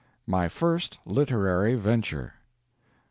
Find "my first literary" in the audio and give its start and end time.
0.25-1.75